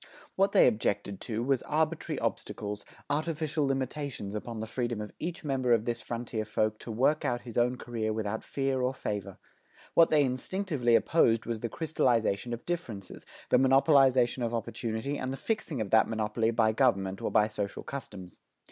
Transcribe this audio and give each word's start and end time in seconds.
What 0.35 0.51
they 0.51 0.65
objected 0.65 1.21
to 1.21 1.43
was 1.43 1.61
arbitrary 1.61 2.17
obstacles, 2.17 2.83
artificial 3.07 3.67
limitations 3.67 4.33
upon 4.33 4.59
the 4.59 4.65
freedom 4.65 4.99
of 4.99 5.11
each 5.19 5.43
member 5.43 5.73
of 5.73 5.85
this 5.85 6.01
frontier 6.01 6.43
folk 6.43 6.79
to 6.79 6.91
work 6.91 7.23
out 7.23 7.41
his 7.41 7.55
own 7.55 7.77
career 7.77 8.11
without 8.11 8.43
fear 8.43 8.81
or 8.81 8.95
favor. 8.95 9.37
What 9.93 10.09
they 10.09 10.23
instinctively 10.23 10.95
opposed 10.95 11.45
was 11.45 11.59
the 11.59 11.69
crystallization 11.69 12.51
of 12.51 12.65
differences, 12.65 13.27
the 13.51 13.59
monopolization 13.59 14.43
of 14.43 14.55
opportunity 14.55 15.19
and 15.19 15.31
the 15.31 15.37
fixing 15.37 15.79
of 15.81 15.91
that 15.91 16.07
monopoly 16.09 16.49
by 16.49 16.71
government 16.71 17.21
or 17.21 17.29
by 17.29 17.45
social 17.45 17.83
customs. 17.83 18.39